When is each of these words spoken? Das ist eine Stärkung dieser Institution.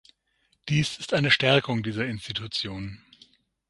Das 0.65 0.97
ist 0.97 1.13
eine 1.13 1.29
Stärkung 1.29 1.83
dieser 1.83 2.07
Institution. 2.07 3.05